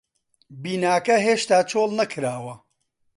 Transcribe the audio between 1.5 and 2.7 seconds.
چۆڵ نەکراوە.